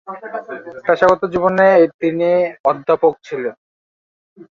[0.85, 1.67] পেশাগত জীবনে
[2.01, 2.29] তিনি
[2.65, 3.55] অধ্যাপক ছিলেন।